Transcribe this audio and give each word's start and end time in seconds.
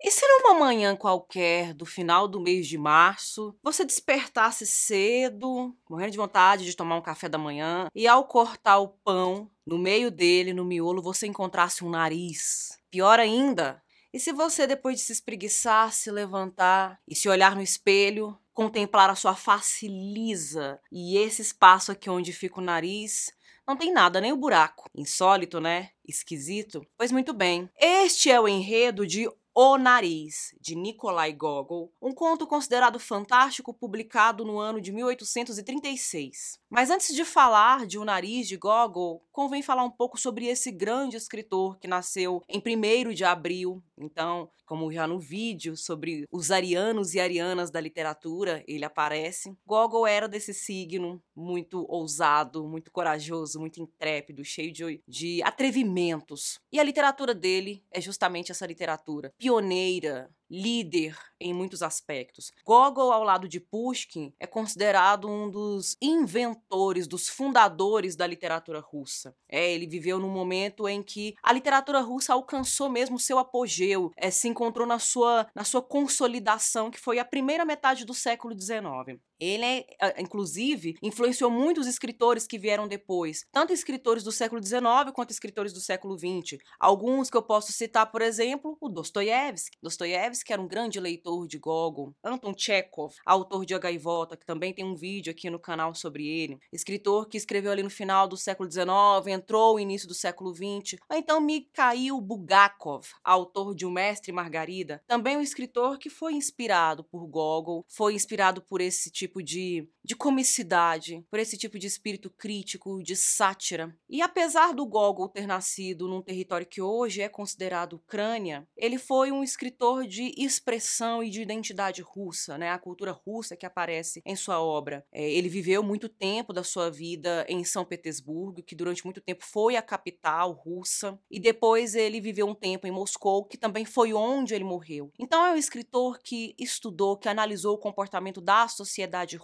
E 0.00 0.10
se 0.10 0.26
numa 0.26 0.54
manhã 0.54 0.96
qualquer 0.96 1.74
do 1.74 1.84
final 1.84 2.26
do 2.26 2.40
mês 2.40 2.66
de 2.66 2.78
março, 2.78 3.54
você 3.62 3.84
despertasse 3.84 4.66
cedo, 4.66 5.76
morrendo 5.88 6.12
de 6.12 6.18
vontade 6.18 6.64
de 6.64 6.74
tomar 6.74 6.96
um 6.96 7.02
café 7.02 7.28
da 7.28 7.36
manhã, 7.36 7.88
e 7.94 8.06
ao 8.06 8.24
cortar 8.24 8.78
o 8.78 8.88
pão, 8.88 9.50
no 9.66 9.78
meio 9.78 10.10
dele, 10.10 10.52
no 10.52 10.64
miolo, 10.64 11.02
você 11.02 11.26
encontrasse 11.26 11.84
um 11.84 11.90
nariz? 11.90 12.78
Pior 12.90 13.18
ainda, 13.18 13.82
e 14.12 14.18
se 14.18 14.32
você, 14.32 14.66
depois 14.66 14.96
de 14.96 15.02
se 15.02 15.12
espreguiçar, 15.12 15.92
se 15.92 16.10
levantar 16.10 16.98
e 17.06 17.14
se 17.14 17.28
olhar 17.28 17.54
no 17.54 17.60
espelho, 17.60 18.38
contemplar 18.54 19.10
a 19.10 19.14
sua 19.14 19.36
face 19.36 19.86
lisa 19.86 20.80
e 20.90 21.16
esse 21.16 21.42
espaço 21.42 21.92
aqui 21.92 22.08
onde 22.08 22.32
fica 22.32 22.58
o 22.58 22.64
nariz, 22.64 23.30
não 23.68 23.76
tem 23.76 23.92
nada, 23.92 24.18
nem 24.18 24.32
o 24.32 24.36
buraco. 24.36 24.88
Insólito, 24.94 25.60
né? 25.60 25.90
Esquisito? 26.06 26.80
Pois 26.96 27.12
muito 27.12 27.34
bem. 27.34 27.68
Este 27.78 28.30
é 28.30 28.40
o 28.40 28.48
enredo 28.48 29.06
de 29.06 29.28
o 29.60 29.76
Nariz, 29.76 30.54
de 30.60 30.76
Nikolai 30.76 31.32
Gogol, 31.32 31.92
um 32.00 32.14
conto 32.14 32.46
considerado 32.46 33.00
fantástico 33.00 33.74
publicado 33.74 34.44
no 34.44 34.56
ano 34.56 34.80
de 34.80 34.92
1836. 34.92 36.60
Mas 36.70 36.90
antes 36.90 37.14
de 37.14 37.24
falar 37.24 37.86
de 37.86 37.98
O 37.98 38.04
Nariz 38.04 38.46
de 38.46 38.56
Gogol, 38.56 39.24
convém 39.32 39.62
falar 39.62 39.84
um 39.84 39.90
pouco 39.90 40.20
sobre 40.20 40.46
esse 40.46 40.70
grande 40.70 41.16
escritor 41.16 41.78
que 41.78 41.88
nasceu 41.88 42.42
em 42.46 42.60
1 42.60 43.14
de 43.14 43.24
abril. 43.24 43.82
Então, 43.96 44.50
como 44.66 44.92
já 44.92 45.06
no 45.06 45.18
vídeo 45.18 45.74
sobre 45.76 46.26
os 46.30 46.50
arianos 46.50 47.14
e 47.14 47.20
arianas 47.20 47.70
da 47.70 47.80
literatura, 47.80 48.62
ele 48.68 48.84
aparece. 48.84 49.56
Gogol 49.66 50.06
era 50.06 50.28
desse 50.28 50.52
signo 50.52 51.22
muito 51.34 51.86
ousado, 51.88 52.68
muito 52.68 52.90
corajoso, 52.90 53.58
muito 53.58 53.80
intrépido, 53.80 54.44
cheio 54.44 54.70
de, 54.70 55.02
de 55.08 55.42
atrevimentos. 55.42 56.60
E 56.70 56.78
a 56.78 56.84
literatura 56.84 57.34
dele 57.34 57.82
é 57.90 57.98
justamente 57.98 58.52
essa 58.52 58.66
literatura 58.66 59.32
pioneira, 59.38 60.30
líder 60.50 61.16
em 61.40 61.52
muitos 61.52 61.82
aspectos. 61.82 62.52
Gogol, 62.64 63.12
ao 63.12 63.22
lado 63.22 63.48
de 63.48 63.60
Pushkin, 63.60 64.32
é 64.40 64.46
considerado 64.46 65.28
um 65.28 65.50
dos 65.50 65.96
inventores, 66.00 67.06
dos 67.06 67.28
fundadores 67.28 68.16
da 68.16 68.26
literatura 68.26 68.80
russa. 68.80 69.34
É, 69.48 69.72
ele 69.72 69.86
viveu 69.86 70.18
num 70.18 70.30
momento 70.30 70.88
em 70.88 71.02
que 71.02 71.34
a 71.42 71.52
literatura 71.52 72.00
russa 72.00 72.32
alcançou 72.32 72.88
mesmo 72.88 73.18
seu 73.18 73.38
apogeu, 73.38 74.10
é, 74.16 74.30
se 74.30 74.48
encontrou 74.48 74.86
na 74.86 74.98
sua, 74.98 75.46
na 75.54 75.64
sua 75.64 75.82
consolidação, 75.82 76.90
que 76.90 76.98
foi 76.98 77.18
a 77.18 77.24
primeira 77.24 77.64
metade 77.64 78.04
do 78.04 78.14
século 78.14 78.58
XIX. 78.58 79.20
Ele, 79.40 79.64
é, 79.64 80.20
inclusive, 80.20 80.96
influenciou 81.02 81.50
muitos 81.50 81.86
escritores 81.86 82.46
que 82.46 82.58
vieram 82.58 82.86
depois, 82.86 83.46
tanto 83.50 83.72
escritores 83.72 84.22
do 84.22 84.32
século 84.32 84.62
XIX 84.62 85.12
quanto 85.14 85.30
escritores 85.30 85.72
do 85.72 85.80
século 85.80 86.18
XX. 86.18 86.58
Alguns 86.78 87.30
que 87.30 87.36
eu 87.36 87.42
posso 87.42 87.72
citar, 87.72 88.10
por 88.10 88.22
exemplo, 88.22 88.76
o 88.80 88.88
Dostoiévski. 88.88 89.78
Dostoiévski 89.82 90.52
era 90.52 90.60
um 90.60 90.68
grande 90.68 91.00
leitor 91.00 91.46
de 91.46 91.58
Gogol. 91.58 92.14
Anton 92.22 92.52
Chekhov, 92.56 93.14
autor 93.24 93.64
de 93.64 93.74
A 93.74 93.78
Gaivota, 93.78 94.36
que 94.36 94.46
também 94.46 94.72
tem 94.72 94.84
um 94.84 94.94
vídeo 94.94 95.30
aqui 95.30 95.48
no 95.48 95.58
canal 95.58 95.94
sobre 95.94 96.26
ele. 96.26 96.58
Escritor 96.72 97.26
que 97.28 97.36
escreveu 97.36 97.72
ali 97.72 97.82
no 97.82 97.90
final 97.90 98.28
do 98.28 98.36
século 98.36 98.70
XIX, 98.70 98.86
entrou 99.28 99.74
no 99.74 99.80
início 99.80 100.08
do 100.08 100.14
século 100.14 100.54
XX. 100.54 100.98
Então 101.12 101.40
Mikhail 101.40 102.20
Bulgakov, 102.20 103.06
autor 103.22 103.74
de 103.74 103.86
O 103.86 103.90
Mestre 103.90 104.30
e 104.30 104.34
Margarida. 104.34 105.02
Também 105.06 105.36
um 105.36 105.40
escritor 105.40 105.98
que 105.98 106.10
foi 106.10 106.34
inspirado 106.34 107.04
por 107.04 107.26
Gogol, 107.26 107.84
foi 107.88 108.14
inspirado 108.14 108.60
por 108.60 108.80
esse 108.80 109.10
tipo 109.10 109.27
tipo 109.28 109.42
de, 109.42 109.88
de 110.08 110.16
comicidade, 110.16 111.22
por 111.30 111.38
esse 111.38 111.58
tipo 111.58 111.78
de 111.78 111.86
espírito 111.86 112.30
crítico, 112.30 113.02
de 113.02 113.14
sátira. 113.14 113.94
E 114.08 114.22
apesar 114.22 114.72
do 114.72 114.86
Gogol 114.86 115.28
ter 115.28 115.46
nascido 115.46 116.08
num 116.08 116.22
território 116.22 116.66
que 116.66 116.80
hoje 116.80 117.20
é 117.20 117.28
considerado 117.28 117.96
Ucrânia, 117.96 118.66
ele 118.74 118.96
foi 118.96 119.30
um 119.30 119.44
escritor 119.44 120.06
de 120.06 120.32
expressão 120.38 121.22
e 121.22 121.28
de 121.28 121.42
identidade 121.42 122.00
russa, 122.00 122.56
né? 122.56 122.70
A 122.70 122.78
cultura 122.78 123.12
russa 123.12 123.54
que 123.54 123.66
aparece 123.66 124.22
em 124.24 124.34
sua 124.34 124.62
obra. 124.62 125.04
É, 125.12 125.30
ele 125.30 125.50
viveu 125.50 125.82
muito 125.82 126.08
tempo 126.08 126.54
da 126.54 126.64
sua 126.64 126.90
vida 126.90 127.44
em 127.46 127.62
São 127.62 127.84
Petersburgo, 127.84 128.62
que 128.62 128.74
durante 128.74 129.04
muito 129.04 129.20
tempo 129.20 129.44
foi 129.44 129.76
a 129.76 129.82
capital 129.82 130.52
russa, 130.52 131.18
e 131.30 131.38
depois 131.38 131.94
ele 131.94 132.18
viveu 132.18 132.46
um 132.46 132.54
tempo 132.54 132.86
em 132.86 132.90
Moscou, 132.90 133.44
que 133.44 133.58
também 133.58 133.84
foi 133.84 134.14
onde 134.14 134.54
ele 134.54 134.64
morreu. 134.64 135.12
Então 135.18 135.44
é 135.44 135.52
um 135.52 135.56
escritor 135.56 136.18
que 136.18 136.54
estudou, 136.58 137.18
que 137.18 137.28
analisou 137.28 137.74
o 137.74 137.78
comportamento 137.78 138.40
da 138.40 138.66
sociedade 138.68 139.18
sociedade 139.18 139.36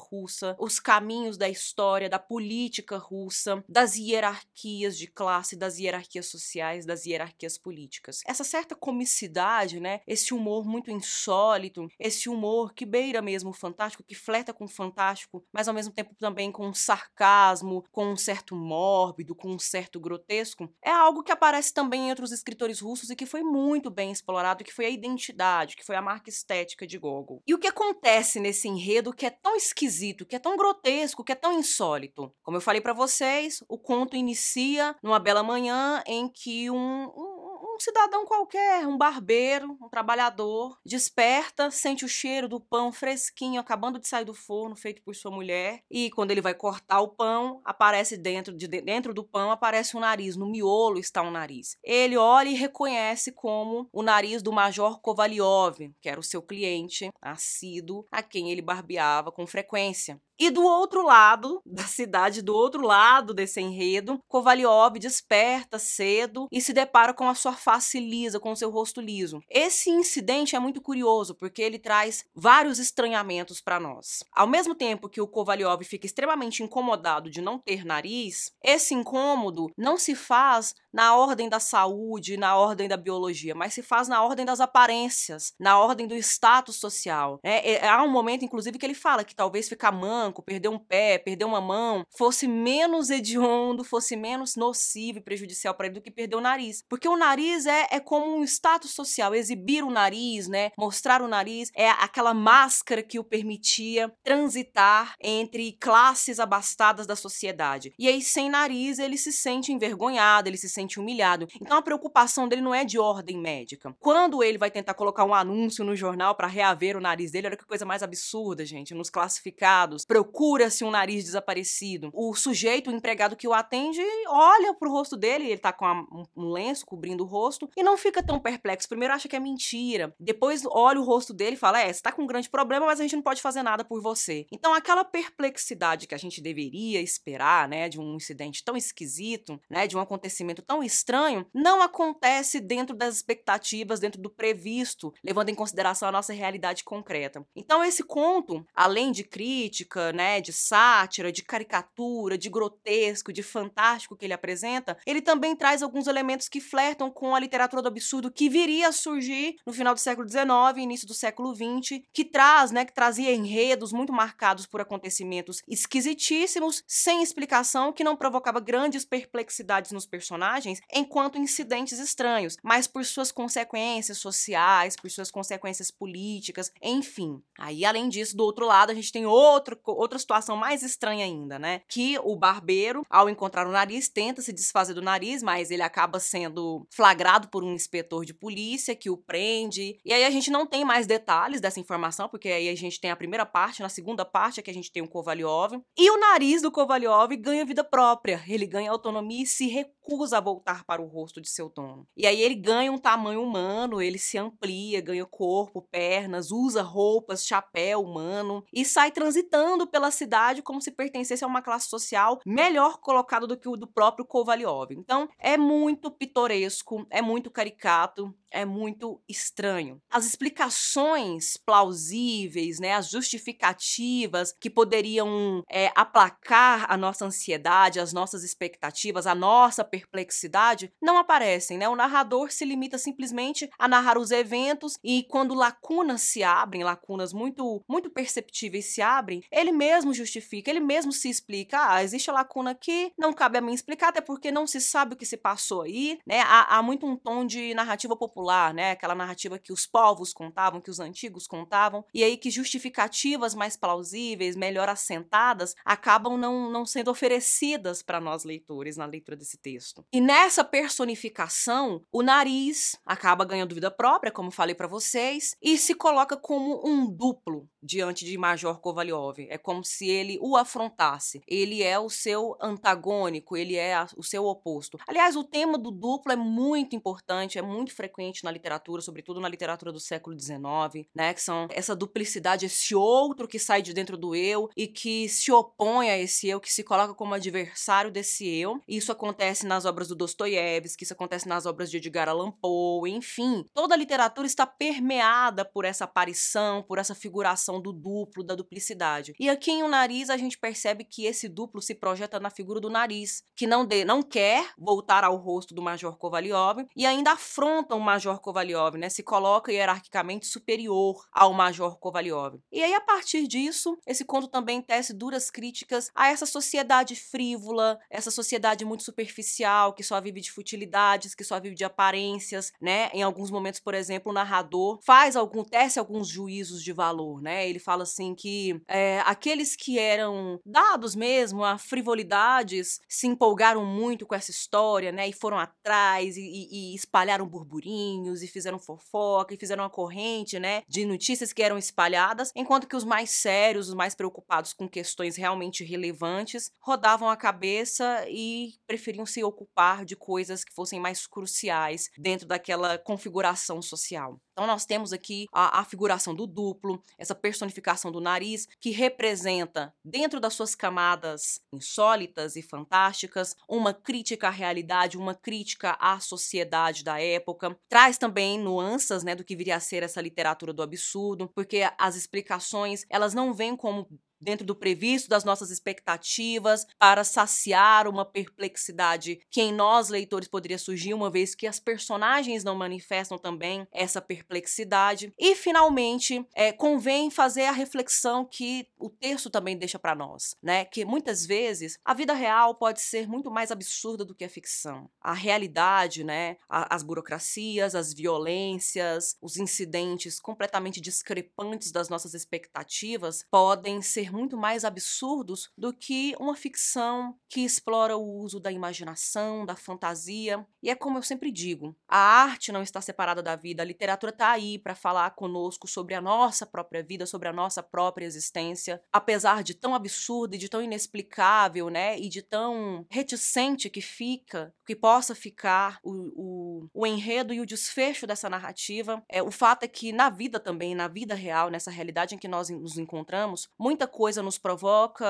os 0.58 0.80
caminhos 0.80 1.36
da 1.36 1.48
história, 1.48 2.08
da 2.08 2.18
política 2.18 2.96
russa, 2.96 3.64
das 3.68 3.96
hierarquias 3.96 4.96
de 4.96 5.06
classe, 5.06 5.56
das 5.56 5.78
hierarquias 5.78 6.26
sociais, 6.26 6.86
das 6.86 7.06
hierarquias 7.06 7.58
políticas. 7.58 8.20
Essa 8.26 8.44
certa 8.44 8.74
comicidade, 8.74 9.80
né? 9.80 10.00
Esse 10.06 10.34
humor 10.34 10.66
muito 10.66 10.90
insólito, 10.90 11.88
esse 11.98 12.28
humor 12.28 12.74
que 12.74 12.86
beira 12.86 13.22
mesmo 13.22 13.50
o 13.50 13.54
fantástico, 13.54 14.02
que 14.02 14.14
fleta 14.14 14.52
com 14.52 14.64
o 14.64 14.68
fantástico, 14.68 15.44
mas 15.52 15.68
ao 15.68 15.74
mesmo 15.74 15.92
tempo 15.92 16.14
também 16.14 16.50
com 16.50 16.66
um 16.66 16.74
sarcasmo, 16.74 17.84
com 17.90 18.12
um 18.12 18.16
certo 18.16 18.54
mórbido, 18.54 19.34
com 19.34 19.48
um 19.48 19.58
certo 19.58 20.00
grotesco, 20.00 20.72
é 20.82 20.90
algo 20.90 21.22
que 21.22 21.32
aparece 21.32 21.72
também 21.72 22.06
em 22.06 22.10
outros 22.10 22.32
escritores 22.32 22.80
russos 22.80 23.10
e 23.10 23.16
que 23.16 23.26
foi 23.26 23.42
muito 23.42 23.90
bem 23.90 24.10
explorado, 24.10 24.64
que 24.64 24.72
foi 24.72 24.86
a 24.86 24.90
identidade, 24.90 25.76
que 25.76 25.84
foi 25.84 25.96
a 25.96 26.02
marca 26.02 26.30
estética 26.30 26.86
de 26.86 26.98
Gogol. 26.98 27.42
E 27.46 27.54
o 27.54 27.58
que 27.58 27.66
acontece 27.66 28.40
nesse 28.40 28.68
enredo 28.68 29.12
que 29.12 29.26
é 29.26 29.30
tão 29.30 29.56
esquisito, 29.56 30.26
que 30.26 30.36
é 30.36 30.38
tão 30.44 30.58
grotesco, 30.58 31.24
que 31.24 31.32
é 31.32 31.34
tão 31.34 31.58
insólito. 31.58 32.30
Como 32.42 32.58
eu 32.58 32.60
falei 32.60 32.82
para 32.82 32.92
vocês, 32.92 33.64
o 33.66 33.78
conto 33.78 34.14
inicia 34.14 34.94
numa 35.02 35.18
bela 35.18 35.42
manhã 35.42 36.02
em 36.06 36.28
que 36.28 36.70
um, 36.70 37.04
um 37.16 37.44
um 37.74 37.80
cidadão 37.80 38.24
qualquer, 38.24 38.86
um 38.86 38.96
barbeiro, 38.96 39.76
um 39.82 39.88
trabalhador, 39.88 40.78
desperta, 40.86 41.70
sente 41.70 42.04
o 42.04 42.08
cheiro 42.08 42.48
do 42.48 42.60
pão 42.60 42.92
fresquinho, 42.92 43.60
acabando 43.60 43.98
de 43.98 44.06
sair 44.06 44.24
do 44.24 44.32
forno, 44.32 44.76
feito 44.76 45.02
por 45.02 45.14
sua 45.14 45.30
mulher, 45.30 45.80
e 45.90 46.08
quando 46.10 46.30
ele 46.30 46.40
vai 46.40 46.54
cortar 46.54 47.00
o 47.00 47.08
pão, 47.08 47.60
aparece 47.64 48.16
dentro 48.16 48.56
de 48.56 48.68
dentro 48.68 49.12
do 49.12 49.24
pão 49.24 49.50
aparece 49.50 49.96
um 49.96 50.00
nariz, 50.00 50.36
no 50.36 50.48
miolo 50.48 50.98
está 50.98 51.22
um 51.22 51.30
nariz. 51.30 51.76
Ele 51.82 52.16
olha 52.16 52.48
e 52.48 52.54
reconhece 52.54 53.32
como 53.32 53.88
o 53.92 54.02
nariz 54.02 54.42
do 54.42 54.52
Major 54.52 55.00
Kovalyov, 55.00 55.78
que 56.00 56.08
era 56.08 56.20
o 56.20 56.24
seu 56.24 56.42
cliente 56.42 57.08
assíduo, 57.20 58.06
a 58.10 58.22
quem 58.22 58.50
ele 58.50 58.62
barbeava 58.62 59.32
com 59.32 59.46
frequência. 59.46 60.20
E 60.38 60.50
do 60.50 60.64
outro 60.64 61.04
lado 61.04 61.60
da 61.66 61.84
cidade, 61.84 62.42
do 62.42 62.54
outro 62.54 62.82
lado 62.82 63.32
desse 63.32 63.60
enredo, 63.60 64.20
Kovalyov 64.28 64.98
desperta 64.98 65.78
cedo 65.78 66.48
e 66.50 66.60
se 66.60 66.72
depara 66.72 67.14
com 67.14 67.28
a 67.28 67.34
sua 67.34 67.52
face 67.52 68.00
lisa, 68.00 68.40
com 68.40 68.52
o 68.52 68.56
seu 68.56 68.70
rosto 68.70 69.00
liso. 69.00 69.40
Esse 69.48 69.90
incidente 69.90 70.56
é 70.56 70.58
muito 70.58 70.80
curioso 70.80 71.34
porque 71.34 71.62
ele 71.62 71.78
traz 71.78 72.24
vários 72.34 72.78
estranhamentos 72.78 73.60
para 73.60 73.78
nós. 73.78 74.24
Ao 74.32 74.46
mesmo 74.46 74.74
tempo 74.74 75.08
que 75.08 75.20
o 75.20 75.28
Kovalyov 75.28 75.84
fica 75.84 76.06
extremamente 76.06 76.62
incomodado 76.62 77.30
de 77.30 77.40
não 77.40 77.58
ter 77.58 77.84
nariz, 77.84 78.52
esse 78.62 78.94
incômodo 78.94 79.70
não 79.76 79.96
se 79.96 80.14
faz 80.14 80.74
na 80.92 81.16
ordem 81.16 81.48
da 81.48 81.58
saúde, 81.58 82.36
na 82.36 82.56
ordem 82.56 82.88
da 82.88 82.96
biologia, 82.96 83.54
mas 83.54 83.74
se 83.74 83.82
faz 83.82 84.06
na 84.06 84.22
ordem 84.22 84.44
das 84.44 84.60
aparências, 84.60 85.52
na 85.58 85.78
ordem 85.78 86.06
do 86.06 86.14
status 86.14 86.76
social. 86.76 87.40
É, 87.42 87.72
é, 87.72 87.88
há 87.88 88.02
um 88.02 88.10
momento, 88.10 88.44
inclusive, 88.44 88.78
que 88.78 88.86
ele 88.86 88.94
fala 88.94 89.24
que 89.24 89.34
talvez 89.34 89.68
ficar 89.68 89.90
manco 89.90 90.23
manco, 90.24 90.42
perder 90.42 90.68
um 90.68 90.78
pé, 90.78 91.18
perder 91.18 91.44
uma 91.44 91.60
mão, 91.60 92.04
fosse 92.16 92.48
menos 92.48 93.10
hediondo, 93.10 93.84
fosse 93.84 94.16
menos 94.16 94.56
nocivo 94.56 95.18
e 95.18 95.22
prejudicial 95.22 95.74
para 95.74 95.86
ele 95.86 95.94
do 95.94 96.00
que 96.00 96.10
perder 96.10 96.36
o 96.36 96.40
nariz. 96.40 96.82
Porque 96.88 97.08
o 97.08 97.16
nariz 97.16 97.66
é, 97.66 97.86
é 97.90 98.00
como 98.00 98.36
um 98.36 98.44
status 98.44 98.92
social, 98.92 99.34
exibir 99.34 99.84
o 99.84 99.90
nariz, 99.90 100.48
né? 100.48 100.70
Mostrar 100.78 101.20
o 101.20 101.28
nariz 101.28 101.70
é 101.74 101.90
aquela 101.90 102.32
máscara 102.32 103.02
que 103.02 103.18
o 103.18 103.24
permitia 103.24 104.10
transitar 104.22 105.14
entre 105.20 105.72
classes 105.72 106.40
abastadas 106.40 107.06
da 107.06 107.16
sociedade. 107.16 107.92
E 107.98 108.08
aí, 108.08 108.22
sem 108.22 108.48
nariz, 108.48 108.98
ele 108.98 109.18
se 109.18 109.32
sente 109.32 109.72
envergonhado, 109.72 110.48
ele 110.48 110.56
se 110.56 110.68
sente 110.68 110.98
humilhado. 110.98 111.46
Então 111.60 111.76
a 111.76 111.82
preocupação 111.82 112.48
dele 112.48 112.62
não 112.62 112.74
é 112.74 112.84
de 112.84 112.98
ordem 112.98 113.38
médica. 113.38 113.94
Quando 114.00 114.42
ele 114.42 114.58
vai 114.58 114.70
tentar 114.70 114.94
colocar 114.94 115.24
um 115.24 115.34
anúncio 115.34 115.84
no 115.84 115.94
jornal 115.94 116.34
para 116.34 116.46
reaver 116.46 116.96
o 116.96 117.00
nariz 117.00 117.30
dele, 117.30 117.48
olha 117.48 117.56
que 117.56 117.66
coisa 117.66 117.84
mais 117.84 118.02
absurda, 118.02 118.64
gente, 118.64 118.94
nos 118.94 119.10
classificados 119.10 120.04
procura-se 120.14 120.84
um 120.84 120.92
nariz 120.92 121.24
desaparecido. 121.24 122.08
O 122.14 122.36
sujeito, 122.36 122.88
o 122.88 122.94
empregado 122.94 123.34
que 123.34 123.48
o 123.48 123.52
atende, 123.52 124.00
olha 124.28 124.72
pro 124.72 124.88
rosto 124.88 125.16
dele, 125.16 125.46
ele 125.46 125.58
tá 125.58 125.72
com 125.72 126.06
um 126.36 126.52
lenço 126.52 126.86
cobrindo 126.86 127.24
o 127.24 127.26
rosto 127.26 127.68
e 127.76 127.82
não 127.82 127.96
fica 127.96 128.22
tão 128.22 128.38
perplexo. 128.38 128.88
Primeiro 128.88 129.12
acha 129.12 129.28
que 129.28 129.34
é 129.34 129.40
mentira, 129.40 130.14
depois 130.20 130.62
olha 130.66 131.00
o 131.00 131.02
rosto 131.02 131.34
dele 131.34 131.56
e 131.56 131.58
fala: 131.58 131.80
É, 131.80 131.92
você 131.92 132.00
tá 132.00 132.12
com 132.12 132.22
um 132.22 132.28
grande 132.28 132.48
problema, 132.48 132.86
mas 132.86 133.00
a 133.00 133.02
gente 133.02 133.16
não 133.16 133.24
pode 133.24 133.42
fazer 133.42 133.64
nada 133.64 133.84
por 133.84 134.00
você. 134.00 134.46
Então, 134.52 134.72
aquela 134.72 135.04
perplexidade 135.04 136.06
que 136.06 136.14
a 136.14 136.18
gente 136.18 136.40
deveria 136.40 137.00
esperar, 137.00 137.68
né, 137.68 137.88
de 137.88 137.98
um 137.98 138.14
incidente 138.14 138.62
tão 138.62 138.76
esquisito, 138.76 139.60
né, 139.68 139.88
de 139.88 139.96
um 139.96 140.00
acontecimento 140.00 140.62
tão 140.62 140.80
estranho, 140.80 141.44
não 141.52 141.82
acontece 141.82 142.60
dentro 142.60 142.94
das 142.94 143.16
expectativas, 143.16 143.98
dentro 143.98 144.22
do 144.22 144.30
previsto, 144.30 145.12
levando 145.24 145.48
em 145.48 145.56
consideração 145.56 146.08
a 146.08 146.12
nossa 146.12 146.32
realidade 146.32 146.84
concreta. 146.84 147.44
Então, 147.56 147.82
esse 147.82 148.04
conto, 148.04 148.64
além 148.72 149.10
de 149.10 149.24
crítica, 149.24 150.03
né, 150.12 150.40
de 150.40 150.52
sátira, 150.52 151.32
de 151.32 151.42
caricatura, 151.42 152.38
de 152.38 152.48
grotesco, 152.48 153.32
de 153.32 153.42
fantástico 153.42 154.16
que 154.16 154.24
ele 154.24 154.34
apresenta, 154.34 154.96
ele 155.06 155.20
também 155.20 155.56
traz 155.56 155.82
alguns 155.82 156.06
elementos 156.06 156.48
que 156.48 156.60
flertam 156.60 157.10
com 157.10 157.34
a 157.34 157.40
literatura 157.40 157.82
do 157.82 157.88
absurdo 157.88 158.30
que 158.30 158.48
viria 158.48 158.88
a 158.88 158.92
surgir 158.92 159.56
no 159.66 159.72
final 159.72 159.94
do 159.94 160.00
século 160.00 160.28
XIX 160.28 160.44
início 160.76 161.06
do 161.06 161.14
século 161.14 161.54
XX, 161.54 162.00
que 162.12 162.24
traz, 162.24 162.70
né, 162.70 162.84
que 162.84 162.94
trazia 162.94 163.34
enredos 163.34 163.92
muito 163.92 164.12
marcados 164.12 164.66
por 164.66 164.80
acontecimentos 164.80 165.62
esquisitíssimos, 165.68 166.82
sem 166.86 167.22
explicação, 167.22 167.92
que 167.92 168.04
não 168.04 168.16
provocava 168.16 168.60
grandes 168.60 169.04
perplexidades 169.04 169.92
nos 169.92 170.06
personagens, 170.06 170.80
enquanto 170.92 171.38
incidentes 171.38 171.98
estranhos, 171.98 172.56
mas 172.62 172.86
por 172.86 173.04
suas 173.04 173.32
consequências 173.32 174.18
sociais, 174.18 174.96
por 174.96 175.10
suas 175.10 175.30
consequências 175.30 175.90
políticas, 175.90 176.70
enfim. 176.82 177.42
Aí, 177.58 177.84
além 177.84 178.08
disso, 178.08 178.36
do 178.36 178.44
outro 178.44 178.66
lado, 178.66 178.90
a 178.90 178.94
gente 178.94 179.12
tem 179.12 179.26
outro, 179.26 179.78
outra 179.94 180.18
situação 180.18 180.56
mais 180.56 180.82
estranha 180.82 181.24
ainda, 181.24 181.58
né? 181.58 181.80
Que 181.88 182.18
o 182.22 182.36
barbeiro, 182.36 183.02
ao 183.08 183.28
encontrar 183.28 183.66
o 183.66 183.72
nariz, 183.72 184.08
tenta 184.08 184.42
se 184.42 184.52
desfazer 184.52 184.94
do 184.94 185.02
nariz, 185.02 185.42
mas 185.42 185.70
ele 185.70 185.82
acaba 185.82 186.20
sendo 186.20 186.86
flagrado 186.90 187.48
por 187.48 187.64
um 187.64 187.72
inspetor 187.72 188.24
de 188.24 188.34
polícia 188.34 188.94
que 188.94 189.10
o 189.10 189.16
prende. 189.16 189.98
E 190.04 190.12
aí 190.12 190.24
a 190.24 190.30
gente 190.30 190.50
não 190.50 190.66
tem 190.66 190.84
mais 190.84 191.06
detalhes 191.06 191.60
dessa 191.60 191.80
informação, 191.80 192.28
porque 192.28 192.48
aí 192.48 192.68
a 192.68 192.74
gente 192.74 193.00
tem 193.00 193.10
a 193.10 193.16
primeira 193.16 193.46
parte, 193.46 193.82
na 193.82 193.88
segunda 193.88 194.24
parte 194.24 194.60
é 194.60 194.62
que 194.62 194.70
a 194.70 194.74
gente 194.74 194.92
tem 194.92 195.02
o 195.02 195.08
Kovalyov. 195.08 195.80
E 195.96 196.10
o 196.10 196.18
nariz 196.18 196.62
do 196.62 196.70
Kovalyov 196.70 197.36
ganha 197.36 197.64
vida 197.64 197.84
própria, 197.84 198.42
ele 198.46 198.66
ganha 198.66 198.90
autonomia 198.90 199.42
e 199.42 199.46
se 199.46 199.66
recusa 199.66 200.38
a 200.38 200.40
voltar 200.40 200.84
para 200.84 201.02
o 201.02 201.06
rosto 201.06 201.40
de 201.40 201.48
seu 201.48 201.68
dono. 201.68 202.06
E 202.16 202.26
aí 202.26 202.40
ele 202.40 202.54
ganha 202.54 202.92
um 202.92 202.98
tamanho 202.98 203.42
humano, 203.42 204.00
ele 204.00 204.18
se 204.18 204.38
amplia, 204.38 205.00
ganha 205.00 205.24
corpo, 205.24 205.82
pernas, 205.82 206.50
usa 206.50 206.82
roupas, 206.82 207.46
chapéu 207.46 208.02
humano 208.02 208.64
e 208.72 208.84
sai 208.84 209.10
transitando 209.10 209.83
pela 209.86 210.10
cidade 210.10 210.62
como 210.62 210.80
se 210.80 210.90
pertencesse 210.90 211.44
a 211.44 211.46
uma 211.46 211.62
classe 211.62 211.88
social 211.88 212.40
melhor 212.46 212.98
colocada 212.98 213.46
do 213.46 213.56
que 213.56 213.68
o 213.68 213.76
do 213.76 213.86
próprio 213.86 214.24
Kovalyov. 214.24 214.92
Então 214.92 215.28
é 215.38 215.56
muito 215.56 216.10
pitoresco, 216.10 217.06
é 217.10 217.20
muito 217.22 217.50
caricato, 217.50 218.34
é 218.54 218.64
muito 218.64 219.20
estranho. 219.28 220.00
As 220.10 220.24
explicações 220.24 221.56
plausíveis, 221.56 222.78
né, 222.78 222.94
as 222.94 223.10
justificativas 223.10 224.54
que 224.58 224.70
poderiam 224.70 225.62
é, 225.68 225.90
aplacar 225.96 226.86
a 226.88 226.96
nossa 226.96 227.26
ansiedade, 227.26 227.98
as 227.98 228.12
nossas 228.12 228.44
expectativas, 228.44 229.26
a 229.26 229.34
nossa 229.34 229.84
perplexidade, 229.84 230.92
não 231.02 231.18
aparecem. 231.18 231.76
Né? 231.76 231.88
O 231.88 231.96
narrador 231.96 232.52
se 232.52 232.64
limita 232.64 232.96
simplesmente 232.96 233.68
a 233.78 233.88
narrar 233.88 234.16
os 234.16 234.30
eventos 234.30 234.94
e 235.02 235.24
quando 235.28 235.52
lacunas 235.52 236.22
se 236.22 236.42
abrem, 236.44 236.84
lacunas 236.84 237.32
muito, 237.32 237.82
muito 237.88 238.08
perceptíveis 238.08 238.94
se 238.94 239.02
abrem, 239.02 239.42
ele 239.50 239.72
mesmo 239.72 240.14
justifica, 240.14 240.70
ele 240.70 240.80
mesmo 240.80 241.12
se 241.12 241.28
explica. 241.28 241.94
Ah, 241.94 242.04
existe 242.04 242.30
a 242.30 242.34
lacuna 242.34 242.70
aqui, 242.70 243.12
não 243.18 243.32
cabe 243.32 243.58
a 243.58 243.60
mim 243.60 243.72
explicar, 243.72 244.08
até 244.08 244.20
porque 244.20 244.52
não 244.52 244.66
se 244.66 244.80
sabe 244.80 245.14
o 245.14 245.16
que 245.16 245.26
se 245.26 245.36
passou 245.36 245.82
aí. 245.82 246.18
Né? 246.24 246.40
Há, 246.40 246.78
há 246.78 246.82
muito 246.82 247.04
um 247.04 247.16
tom 247.16 247.44
de 247.44 247.74
narrativa 247.74 248.16
popular 248.16 248.43
popular, 248.44 248.74
né? 248.74 248.90
Aquela 248.90 249.14
narrativa 249.14 249.58
que 249.58 249.72
os 249.72 249.86
povos 249.86 250.32
contavam, 250.32 250.80
que 250.80 250.90
os 250.90 251.00
antigos 251.00 251.46
contavam, 251.46 252.04
e 252.12 252.22
aí 252.22 252.36
que 252.36 252.50
justificativas 252.50 253.54
mais 253.54 253.76
plausíveis, 253.76 254.54
melhor 254.54 254.88
assentadas, 254.88 255.74
acabam 255.84 256.36
não, 256.36 256.70
não 256.70 256.84
sendo 256.84 257.10
oferecidas 257.10 258.02
para 258.02 258.20
nós 258.20 258.44
leitores 258.44 258.96
na 258.96 259.06
leitura 259.06 259.36
desse 259.36 259.56
texto. 259.56 260.04
E 260.12 260.20
nessa 260.20 260.62
personificação, 260.62 262.02
o 262.12 262.22
nariz 262.22 262.98
acaba 263.06 263.44
ganhando 263.44 263.74
vida 263.74 263.90
própria, 263.90 264.30
como 264.32 264.50
falei 264.50 264.74
para 264.74 264.86
vocês, 264.86 265.56
e 265.62 265.78
se 265.78 265.94
coloca 265.94 266.36
como 266.36 266.86
um 266.86 267.10
duplo 267.10 267.68
diante 267.84 268.24
de 268.24 268.36
Major 268.38 268.80
Kovalyov. 268.80 269.46
É 269.50 269.58
como 269.58 269.84
se 269.84 270.08
ele 270.08 270.38
o 270.40 270.56
afrontasse. 270.56 271.42
Ele 271.46 271.82
é 271.82 271.98
o 271.98 272.08
seu 272.08 272.56
antagônico, 272.60 273.56
ele 273.56 273.76
é 273.76 273.94
a, 273.94 274.08
o 274.16 274.22
seu 274.22 274.46
oposto. 274.46 274.98
Aliás, 275.06 275.36
o 275.36 275.44
tema 275.44 275.76
do 275.76 275.90
duplo 275.90 276.32
é 276.32 276.36
muito 276.36 276.96
importante, 276.96 277.58
é 277.58 277.62
muito 277.62 277.94
frequente 277.94 278.42
na 278.42 278.50
literatura, 278.50 279.02
sobretudo 279.02 279.40
na 279.40 279.48
literatura 279.48 279.92
do 279.92 280.00
século 280.00 280.38
XIX, 280.38 281.06
né? 281.14 281.34
Que 281.34 281.42
são 281.42 281.68
essa 281.70 281.94
duplicidade, 281.94 282.66
esse 282.66 282.94
outro 282.94 283.46
que 283.46 283.58
sai 283.58 283.82
de 283.82 283.92
dentro 283.92 284.16
do 284.16 284.34
eu 284.34 284.70
e 284.76 284.86
que 284.86 285.28
se 285.28 285.52
opõe 285.52 286.10
a 286.10 286.18
esse 286.18 286.48
eu, 286.48 286.60
que 286.60 286.72
se 286.72 286.82
coloca 286.82 287.14
como 287.14 287.34
adversário 287.34 288.10
desse 288.10 288.48
eu. 288.48 288.80
Isso 288.88 289.12
acontece 289.12 289.66
nas 289.66 289.84
obras 289.84 290.08
do 290.08 290.14
Dostoiévski, 290.14 291.04
isso 291.04 291.12
acontece 291.12 291.46
nas 291.46 291.66
obras 291.66 291.90
de 291.90 291.98
Edgar 291.98 292.28
Allan 292.28 292.50
Poe, 292.50 293.10
enfim. 293.10 293.64
Toda 293.74 293.94
a 293.94 293.98
literatura 293.98 294.46
está 294.46 294.66
permeada 294.66 295.64
por 295.64 295.84
essa 295.84 296.04
aparição, 296.04 296.82
por 296.82 296.98
essa 296.98 297.14
figuração 297.14 297.73
do 297.80 297.92
duplo, 297.92 298.42
da 298.42 298.54
duplicidade. 298.54 299.34
E 299.38 299.48
aqui 299.48 299.70
em 299.70 299.82
O 299.82 299.88
Nariz 299.88 300.30
a 300.30 300.36
gente 300.36 300.58
percebe 300.58 301.04
que 301.04 301.24
esse 301.24 301.48
duplo 301.48 301.80
se 301.80 301.94
projeta 301.94 302.40
na 302.40 302.50
figura 302.50 302.80
do 302.80 302.90
nariz, 302.90 303.44
que 303.54 303.66
não, 303.66 303.84
de, 303.84 304.04
não 304.04 304.22
quer 304.22 304.72
voltar 304.78 305.24
ao 305.24 305.36
rosto 305.36 305.74
do 305.74 305.82
Major 305.82 306.16
Kovalyov 306.16 306.84
e 306.96 307.06
ainda 307.06 307.32
afronta 307.32 307.94
o 307.94 308.00
Major 308.00 308.24
Major 308.24 308.40
Kovalyov, 308.40 308.96
né? 308.96 309.08
Se 309.08 309.22
coloca 309.22 309.72
hierarquicamente 309.72 310.46
superior 310.46 311.24
ao 311.32 311.52
Major 311.52 311.98
Kovalyov. 311.98 312.58
E 312.72 312.82
aí, 312.82 312.94
a 312.94 313.00
partir 313.00 313.46
disso, 313.46 313.98
esse 314.06 314.24
conto 314.24 314.48
também 314.48 314.80
tece 314.80 315.12
duras 315.12 315.50
críticas 315.50 316.10
a 316.14 316.28
essa 316.28 316.46
sociedade 316.46 317.14
frívola, 317.14 317.98
essa 318.10 318.30
sociedade 318.30 318.84
muito 318.84 319.02
superficial, 319.02 319.92
que 319.92 320.02
só 320.02 320.20
vive 320.20 320.40
de 320.40 320.50
futilidades, 320.50 321.34
que 321.34 321.44
só 321.44 321.60
vive 321.60 321.74
de 321.74 321.84
aparências, 321.84 322.72
né? 322.80 323.10
Em 323.12 323.22
alguns 323.22 323.50
momentos, 323.50 323.80
por 323.80 323.94
exemplo, 323.94 324.30
o 324.30 324.34
narrador 324.34 325.00
faz 325.04 325.36
algum, 325.36 325.64
tece 325.64 325.98
alguns 325.98 326.28
juízos 326.28 326.82
de 326.82 326.92
valor, 326.92 327.42
né? 327.42 327.63
Ele 327.68 327.78
fala 327.78 328.02
assim 328.02 328.34
que 328.34 328.80
é, 328.88 329.20
aqueles 329.24 329.76
que 329.76 329.98
eram 329.98 330.60
dados 330.64 331.14
mesmo 331.14 331.64
a 331.64 331.78
frivolidades 331.78 333.00
se 333.08 333.26
empolgaram 333.26 333.84
muito 333.84 334.26
com 334.26 334.34
essa 334.34 334.50
história, 334.50 335.12
né? 335.12 335.28
E 335.28 335.32
foram 335.32 335.58
atrás 335.58 336.36
e, 336.36 336.42
e, 336.42 336.92
e 336.92 336.94
espalharam 336.94 337.46
burburinho 337.46 338.34
e 338.34 338.46
fizeram 338.46 338.78
fofoca 338.78 339.54
e 339.54 339.56
fizeram 339.56 339.84
uma 339.84 339.90
corrente, 339.90 340.58
né, 340.58 340.82
de 340.88 341.04
notícias 341.04 341.52
que 341.52 341.62
eram 341.62 341.78
espalhadas, 341.78 342.50
enquanto 342.54 342.86
que 342.86 342.96
os 342.96 343.04
mais 343.04 343.30
sérios, 343.30 343.88
os 343.88 343.94
mais 343.94 344.14
preocupados 344.14 344.72
com 344.72 344.88
questões 344.88 345.36
realmente 345.36 345.84
relevantes, 345.84 346.70
rodavam 346.80 347.28
a 347.28 347.36
cabeça 347.36 348.24
e 348.28 348.74
preferiam 348.86 349.26
se 349.26 349.42
ocupar 349.42 350.04
de 350.04 350.16
coisas 350.16 350.64
que 350.64 350.74
fossem 350.74 351.00
mais 351.00 351.26
cruciais 351.26 352.10
dentro 352.18 352.46
daquela 352.46 352.98
configuração 352.98 353.80
social. 353.82 354.40
Então, 354.52 354.68
nós 354.68 354.86
temos 354.86 355.12
aqui 355.12 355.46
a, 355.52 355.80
a, 355.80 355.84
figuração 355.84 356.32
do 356.32 356.46
duplo, 356.46 357.02
essa 357.18 357.34
personificação 357.54 358.10
do 358.10 358.20
nariz, 358.20 358.66
que 358.80 358.90
representa, 358.90 359.94
dentro 360.04 360.40
das 360.40 360.54
suas 360.54 360.74
camadas 360.74 361.60
insólitas 361.72 362.56
e 362.56 362.62
fantásticas, 362.62 363.54
uma 363.68 363.94
crítica 363.94 364.48
à 364.48 364.50
realidade, 364.50 365.16
uma 365.16 365.34
crítica 365.34 365.96
à 366.00 366.18
sociedade 366.18 367.04
da 367.04 367.20
época. 367.20 367.78
Traz 367.88 368.18
também 368.18 368.58
nuances 368.58 369.22
né, 369.22 369.36
do 369.36 369.44
que 369.44 369.54
viria 369.54 369.76
a 369.76 369.80
ser 369.80 370.02
essa 370.02 370.20
literatura 370.20 370.72
do 370.72 370.82
absurdo, 370.82 371.48
porque 371.54 371.88
as 371.96 372.16
explicações 372.16 373.04
elas 373.08 373.34
não 373.34 373.54
vêm 373.54 373.76
como 373.76 374.08
dentro 374.40 374.66
do 374.66 374.74
previsto 374.74 375.28
das 375.28 375.44
nossas 375.44 375.70
expectativas, 375.70 376.86
para 376.98 377.24
saciar 377.24 378.06
uma 378.08 378.24
perplexidade 378.24 379.40
que 379.50 379.60
em 379.60 379.72
nós, 379.72 380.08
leitores, 380.08 380.48
poderia 380.48 380.78
surgir, 380.78 381.14
uma 381.14 381.30
vez 381.30 381.54
que 381.54 381.66
as 381.66 381.80
personagens 381.80 382.64
não 382.64 382.74
manifestam 382.74 383.38
também 383.38 383.86
essa 383.92 384.20
perplexidade. 384.20 385.32
E, 385.38 385.54
finalmente, 385.54 386.44
é, 386.54 386.72
convém 386.72 387.30
fazer 387.30 387.64
a 387.64 387.72
reflexão 387.72 388.44
que 388.44 388.86
o 388.98 389.08
texto 389.08 389.50
também 389.50 389.76
deixa 389.76 389.98
para 389.98 390.14
nós, 390.14 390.54
né? 390.62 390.84
Que 390.84 391.04
muitas 391.04 391.46
vezes 391.46 391.98
a 392.04 392.14
vida 392.14 392.32
real 392.32 392.74
pode 392.74 393.00
ser 393.00 393.28
muito 393.28 393.50
mais 393.50 393.70
absurda 393.70 394.24
do 394.24 394.34
que 394.34 394.44
a 394.44 394.48
ficção. 394.48 395.10
A 395.20 395.32
realidade, 395.32 396.24
né? 396.24 396.56
A, 396.68 396.94
as 396.94 397.02
burocracias, 397.02 397.94
as 397.94 398.12
violências, 398.12 399.36
os 399.40 399.56
incidentes 399.56 400.40
completamente 400.40 401.00
discrepantes 401.00 401.92
das 401.92 402.08
nossas 402.08 402.34
expectativas 402.34 403.44
podem 403.50 404.02
ser 404.02 404.23
muito 404.32 404.56
mais 404.56 404.84
absurdos 404.84 405.70
do 405.76 405.92
que 405.92 406.34
uma 406.38 406.54
ficção 406.54 407.36
que 407.48 407.60
explora 407.60 408.16
o 408.16 408.38
uso 408.38 408.58
da 408.58 408.72
imaginação, 408.72 409.64
da 409.64 409.76
fantasia. 409.76 410.66
E 410.82 410.90
é 410.90 410.94
como 410.94 411.18
eu 411.18 411.22
sempre 411.22 411.50
digo: 411.50 411.96
a 412.08 412.18
arte 412.18 412.72
não 412.72 412.82
está 412.82 413.00
separada 413.00 413.42
da 413.42 413.56
vida, 413.56 413.82
a 413.82 413.86
literatura 413.86 414.30
está 414.32 414.50
aí 414.50 414.78
para 414.78 414.94
falar 414.94 415.30
conosco 415.30 415.86
sobre 415.86 416.14
a 416.14 416.20
nossa 416.20 416.66
própria 416.66 417.02
vida, 417.02 417.26
sobre 417.26 417.48
a 417.48 417.52
nossa 417.52 417.82
própria 417.82 418.26
existência, 418.26 419.02
apesar 419.12 419.62
de 419.62 419.74
tão 419.74 419.94
absurda 419.94 420.56
e 420.56 420.58
de 420.58 420.68
tão 420.68 420.82
inexplicável, 420.82 421.88
né? 421.88 422.18
E 422.18 422.28
de 422.28 422.42
tão 422.42 423.06
reticente 423.10 423.88
que 423.88 424.00
fica, 424.00 424.74
que 424.86 424.96
possa 424.96 425.34
ficar 425.34 425.98
o, 426.02 426.12
o, 426.34 426.88
o 426.92 427.06
enredo 427.06 427.52
e 427.52 427.60
o 427.60 427.66
desfecho 427.66 428.26
dessa 428.26 428.48
narrativa. 428.48 429.22
É, 429.28 429.42
o 429.42 429.50
fato 429.50 429.84
é 429.84 429.88
que 429.88 430.12
na 430.12 430.30
vida 430.30 430.58
também, 430.58 430.94
na 430.94 431.08
vida 431.08 431.34
real, 431.34 431.70
nessa 431.70 431.90
realidade 431.90 432.34
em 432.34 432.38
que 432.38 432.48
nós 432.48 432.68
nos 432.68 432.98
encontramos, 432.98 433.68
muita 433.78 434.06
coisa 434.14 434.44
nos 434.44 434.58
provoca 434.58 435.26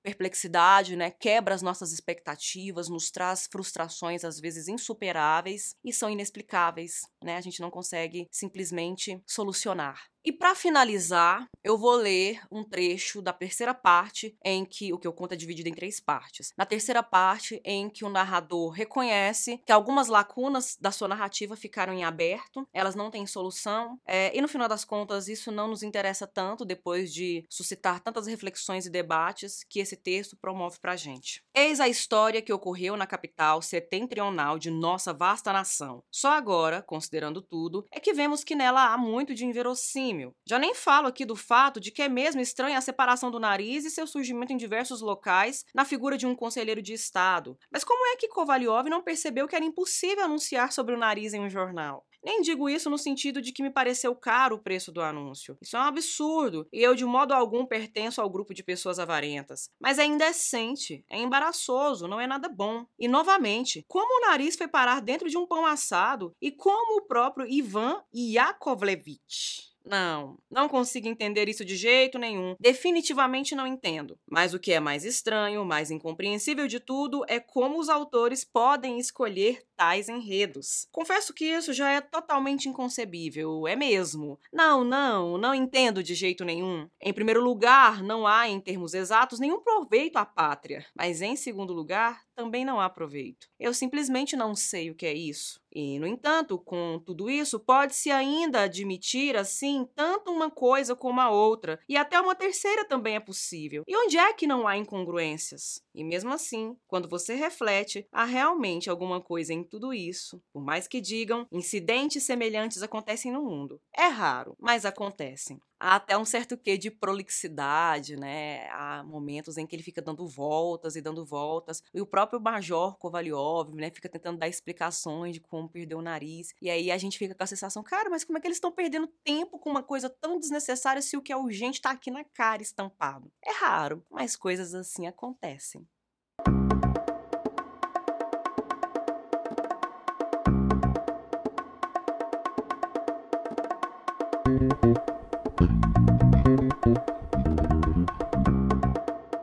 perplexidade, 0.00 0.94
né? 0.94 1.10
Quebra 1.10 1.56
as 1.56 1.60
nossas 1.60 1.90
expectativas, 1.90 2.88
nos 2.88 3.10
traz 3.10 3.48
frustrações 3.50 4.24
às 4.24 4.38
vezes 4.38 4.68
insuperáveis 4.68 5.74
e 5.84 5.92
são 5.92 6.08
inexplicáveis, 6.08 7.00
né? 7.22 7.36
A 7.36 7.40
gente 7.40 7.60
não 7.60 7.68
consegue 7.68 8.28
simplesmente 8.30 9.20
solucionar. 9.26 10.11
E 10.24 10.30
para 10.30 10.54
finalizar, 10.54 11.48
eu 11.64 11.76
vou 11.76 11.96
ler 11.96 12.40
um 12.48 12.62
trecho 12.62 13.20
da 13.20 13.32
terceira 13.32 13.74
parte 13.74 14.36
em 14.44 14.64
que 14.64 14.92
o 14.92 14.98
que 14.98 15.06
eu 15.06 15.12
conto 15.12 15.32
é 15.32 15.36
dividido 15.36 15.68
em 15.68 15.74
três 15.74 15.98
partes. 15.98 16.52
Na 16.56 16.64
terceira 16.64 17.02
parte, 17.02 17.60
em 17.64 17.90
que 17.90 18.04
o 18.04 18.08
narrador 18.08 18.70
reconhece 18.70 19.60
que 19.66 19.72
algumas 19.72 20.06
lacunas 20.06 20.76
da 20.80 20.92
sua 20.92 21.08
narrativa 21.08 21.56
ficaram 21.56 21.92
em 21.92 22.04
aberto, 22.04 22.68
elas 22.72 22.94
não 22.94 23.10
têm 23.10 23.26
solução, 23.26 23.98
é, 24.06 24.36
e 24.36 24.40
no 24.40 24.46
final 24.46 24.68
das 24.68 24.84
contas 24.84 25.26
isso 25.26 25.50
não 25.50 25.66
nos 25.66 25.82
interessa 25.82 26.24
tanto 26.24 26.64
depois 26.64 27.12
de 27.12 27.44
suscitar 27.50 27.98
tantas 27.98 28.28
reflexões 28.28 28.86
e 28.86 28.90
debates 28.90 29.64
que 29.68 29.80
esse 29.80 29.96
texto 29.96 30.36
promove 30.36 30.78
para 30.78 30.94
gente. 30.94 31.42
Eis 31.52 31.80
a 31.80 31.88
história 31.88 32.40
que 32.40 32.52
ocorreu 32.52 32.96
na 32.96 33.08
capital 33.08 33.60
setentrional 33.60 34.56
de 34.56 34.70
nossa 34.70 35.12
vasta 35.12 35.52
nação. 35.52 36.04
Só 36.12 36.30
agora, 36.30 36.80
considerando 36.80 37.42
tudo, 37.42 37.84
é 37.90 37.98
que 37.98 38.12
vemos 38.12 38.44
que 38.44 38.54
nela 38.54 38.92
há 38.92 38.96
muito 38.96 39.34
de 39.34 39.44
inverossímil. 39.44 40.11
Já 40.46 40.58
nem 40.58 40.74
falo 40.74 41.06
aqui 41.06 41.24
do 41.24 41.36
fato 41.36 41.80
de 41.80 41.90
que 41.90 42.02
é 42.02 42.08
mesmo 42.08 42.40
estranha 42.40 42.78
a 42.78 42.82
separação 42.82 43.30
do 43.30 43.40
nariz 43.40 43.84
e 43.84 43.90
seu 43.90 44.06
surgimento 44.06 44.52
em 44.52 44.56
diversos 44.56 45.00
locais 45.00 45.64
na 45.74 45.84
figura 45.84 46.16
de 46.16 46.26
um 46.26 46.34
conselheiro 46.34 46.82
de 46.82 46.92
Estado. 46.92 47.58
Mas 47.70 47.84
como 47.84 48.06
é 48.06 48.16
que 48.16 48.28
Kovalyov 48.28 48.88
não 48.88 49.02
percebeu 49.02 49.48
que 49.48 49.56
era 49.56 49.64
impossível 49.64 50.24
anunciar 50.24 50.72
sobre 50.72 50.94
o 50.94 50.98
nariz 50.98 51.32
em 51.32 51.40
um 51.40 51.50
jornal? 51.50 52.06
Nem 52.24 52.40
digo 52.40 52.70
isso 52.70 52.88
no 52.88 52.96
sentido 52.96 53.42
de 53.42 53.52
que 53.52 53.62
me 53.62 53.70
pareceu 53.70 54.14
caro 54.14 54.54
o 54.54 54.58
preço 54.62 54.92
do 54.92 55.02
anúncio. 55.02 55.58
Isso 55.60 55.76
é 55.76 55.80
um 55.80 55.84
absurdo, 55.84 56.68
e 56.72 56.80
eu 56.80 56.94
de 56.94 57.04
modo 57.04 57.34
algum 57.34 57.66
pertenço 57.66 58.20
ao 58.20 58.30
grupo 58.30 58.54
de 58.54 58.62
pessoas 58.62 59.00
avarentas. 59.00 59.68
Mas 59.80 59.98
é 59.98 60.04
indecente, 60.04 61.04
é 61.10 61.18
embaraçoso, 61.18 62.06
não 62.06 62.20
é 62.20 62.26
nada 62.26 62.48
bom. 62.48 62.86
E 62.96 63.08
novamente, 63.08 63.84
como 63.88 64.18
o 64.18 64.28
nariz 64.28 64.54
foi 64.54 64.68
parar 64.68 65.00
dentro 65.00 65.28
de 65.28 65.36
um 65.36 65.46
pão 65.46 65.66
assado 65.66 66.32
e 66.40 66.52
como 66.52 66.98
o 66.98 67.06
próprio 67.06 67.46
Ivan 67.48 68.00
Yakovlevich 68.14 69.71
não, 69.84 70.38
não 70.50 70.68
consigo 70.68 71.08
entender 71.08 71.48
isso 71.48 71.64
de 71.64 71.76
jeito 71.76 72.18
nenhum. 72.18 72.54
Definitivamente 72.60 73.54
não 73.54 73.66
entendo. 73.66 74.18
Mas 74.30 74.54
o 74.54 74.58
que 74.58 74.72
é 74.72 74.80
mais 74.80 75.04
estranho, 75.04 75.64
mais 75.64 75.90
incompreensível 75.90 76.66
de 76.66 76.80
tudo, 76.80 77.24
é 77.28 77.40
como 77.40 77.78
os 77.78 77.88
autores 77.88 78.44
podem 78.44 78.98
escolher 78.98 79.62
tais 79.82 80.08
enredos. 80.08 80.86
Confesso 80.92 81.34
que 81.34 81.44
isso 81.44 81.72
já 81.72 81.90
é 81.90 82.00
totalmente 82.00 82.68
inconcebível, 82.68 83.66
é 83.66 83.74
mesmo. 83.74 84.38
Não, 84.52 84.84
não, 84.84 85.36
não 85.36 85.52
entendo 85.52 86.04
de 86.04 86.14
jeito 86.14 86.44
nenhum. 86.44 86.88
Em 87.00 87.12
primeiro 87.12 87.42
lugar, 87.42 88.00
não 88.00 88.24
há, 88.24 88.48
em 88.48 88.60
termos 88.60 88.94
exatos, 88.94 89.40
nenhum 89.40 89.60
proveito 89.60 90.18
à 90.18 90.24
pátria. 90.24 90.86
Mas 90.94 91.20
em 91.20 91.34
segundo 91.34 91.72
lugar, 91.72 92.22
também 92.32 92.64
não 92.64 92.80
há 92.80 92.88
proveito. 92.88 93.48
Eu 93.58 93.74
simplesmente 93.74 94.36
não 94.36 94.54
sei 94.54 94.90
o 94.90 94.94
que 94.94 95.06
é 95.06 95.12
isso. 95.12 95.60
E, 95.74 95.98
no 95.98 96.06
entanto, 96.06 96.58
com 96.58 97.00
tudo 97.04 97.30
isso, 97.30 97.58
pode-se 97.58 98.10
ainda 98.10 98.62
admitir, 98.62 99.36
assim, 99.36 99.88
tanto 99.94 100.30
uma 100.30 100.50
coisa 100.50 100.94
como 100.94 101.20
a 101.20 101.30
outra, 101.30 101.80
e 101.88 101.96
até 101.96 102.20
uma 102.20 102.34
terceira 102.34 102.84
também 102.84 103.16
é 103.16 103.20
possível. 103.20 103.82
E 103.86 103.96
onde 103.96 104.18
é 104.18 104.32
que 104.34 104.46
não 104.46 104.68
há 104.68 104.76
incongruências? 104.76 105.82
E 105.94 106.04
mesmo 106.04 106.30
assim, 106.30 106.76
quando 106.86 107.08
você 107.08 107.34
reflete, 107.34 108.06
há 108.12 108.24
realmente 108.24 108.90
alguma 108.90 109.20
coisa 109.20 109.54
em 109.54 109.64
tudo 109.72 109.94
isso. 109.94 110.38
Por 110.52 110.62
mais 110.62 110.86
que 110.86 111.00
digam, 111.00 111.46
incidentes 111.50 112.24
semelhantes 112.24 112.82
acontecem 112.82 113.32
no 113.32 113.42
mundo. 113.42 113.80
É 113.96 114.06
raro, 114.06 114.54
mas 114.60 114.84
acontecem 114.84 115.58
há 115.82 115.96
até 115.96 116.16
um 116.16 116.24
certo 116.24 116.56
quê 116.56 116.78
de 116.78 116.92
prolixidade, 116.92 118.14
né? 118.14 118.68
Há 118.70 119.02
momentos 119.02 119.58
em 119.58 119.66
que 119.66 119.74
ele 119.74 119.82
fica 119.82 120.00
dando 120.00 120.28
voltas 120.28 120.94
e 120.94 121.00
dando 121.00 121.26
voltas. 121.26 121.82
E 121.92 122.00
o 122.00 122.06
próprio 122.06 122.40
Major 122.40 122.96
Kovalyov, 122.96 123.74
né, 123.74 123.90
fica 123.90 124.08
tentando 124.08 124.38
dar 124.38 124.48
explicações 124.48 125.34
de 125.34 125.40
como 125.40 125.68
perdeu 125.68 125.98
o 125.98 126.02
nariz. 126.02 126.54
E 126.62 126.70
aí 126.70 126.90
a 126.90 126.98
gente 126.98 127.18
fica 127.18 127.34
com 127.34 127.42
a 127.42 127.46
sensação, 127.46 127.82
cara, 127.82 128.08
mas 128.08 128.22
como 128.22 128.38
é 128.38 128.40
que 128.40 128.46
eles 128.46 128.58
estão 128.58 128.70
perdendo 128.70 129.08
tempo 129.24 129.58
com 129.58 129.70
uma 129.70 129.82
coisa 129.82 130.08
tão 130.08 130.38
desnecessária 130.38 131.02
se 131.02 131.16
o 131.16 131.22
que 131.22 131.32
é 131.32 131.36
urgente 131.36 131.78
está 131.78 131.90
aqui 131.90 132.12
na 132.12 132.22
cara 132.22 132.62
estampado? 132.62 133.32
É 133.44 133.52
raro, 133.52 134.04
mas 134.08 134.36
coisas 134.36 134.74
assim 134.74 135.08
acontecem. 135.08 135.84